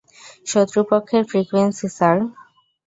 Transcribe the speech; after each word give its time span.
শত্রুপক্ষের 0.47 1.23
frequency, 1.29 1.87
sir! 1.97 2.17